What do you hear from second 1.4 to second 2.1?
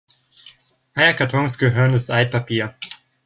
gehören ins